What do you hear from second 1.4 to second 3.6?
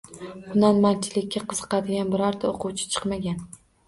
qiziqadigan birorta o‘quvchi chiqmagan.